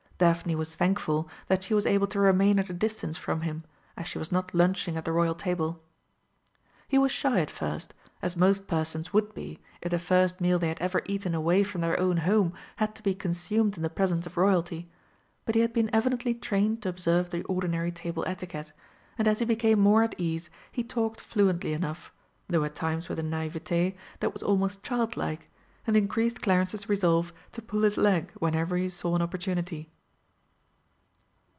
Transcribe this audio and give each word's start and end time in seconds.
Daphne 0.21 0.53
was 0.53 0.75
thankful 0.75 1.27
that 1.47 1.63
she 1.63 1.73
was 1.73 1.87
able 1.87 2.05
to 2.05 2.19
remain 2.19 2.59
at 2.59 2.69
a 2.69 2.73
distance 2.73 3.17
from 3.17 3.41
him, 3.41 3.63
as 3.97 4.07
she 4.07 4.19
was 4.19 4.31
not 4.31 4.53
lunching 4.53 4.95
at 4.95 5.03
the 5.03 5.11
Royal 5.11 5.33
Table. 5.33 5.81
He 6.87 6.99
was 6.99 7.11
shy 7.11 7.39
at 7.39 7.49
first, 7.49 7.95
as 8.21 8.35
most 8.37 8.67
persons 8.67 9.13
would 9.13 9.33
be 9.33 9.59
if 9.81 9.89
the 9.89 9.97
first 9.97 10.39
meal 10.39 10.59
they 10.59 10.67
had 10.67 10.79
ever 10.79 11.01
eaten 11.07 11.33
away 11.33 11.63
from 11.63 11.81
their 11.81 11.99
own 11.99 12.17
home 12.17 12.53
had 12.75 12.93
to 12.93 13.01
be 13.01 13.15
consumed 13.15 13.75
in 13.77 13.81
the 13.81 13.89
presence 13.89 14.27
of 14.27 14.37
Royalty, 14.37 14.87
but 15.43 15.55
he 15.55 15.61
had 15.61 15.73
been 15.73 15.89
evidently 15.91 16.35
trained 16.35 16.83
to 16.83 16.89
observe 16.89 17.31
the 17.31 17.41
ordinary 17.45 17.91
table 17.91 18.23
etiquette, 18.27 18.73
and 19.17 19.27
as 19.27 19.39
he 19.39 19.45
became 19.45 19.79
more 19.79 20.03
at 20.03 20.13
ease 20.19 20.51
he 20.71 20.83
talked 20.83 21.19
fluently 21.19 21.73
enough, 21.73 22.13
though 22.47 22.63
at 22.63 22.75
times 22.75 23.09
with 23.09 23.17
a 23.17 23.23
naïveté 23.23 23.95
that 24.19 24.33
was 24.33 24.43
almost 24.43 24.83
childlike, 24.83 25.49
and 25.87 25.97
increased 25.97 26.43
Clarence's 26.43 26.87
resolve 26.87 27.33
to 27.51 27.59
pull 27.59 27.81
his 27.81 27.97
leg 27.97 28.31
whenever 28.37 28.77
he 28.77 28.87
saw 28.87 29.15
an 29.15 29.21
opportunity. 29.23 29.89